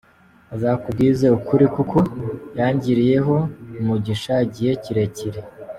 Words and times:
Azakubwize 0.55 1.25
ukuri 1.37 1.65
kuko 1.75 1.97
yangiriye 2.57 3.17
ho 3.25 3.37
umugisha 3.79 4.33
igihe 4.47 4.71
kirekire. 4.85 5.41